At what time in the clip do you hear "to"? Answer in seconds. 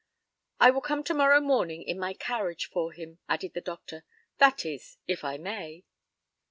1.03-1.13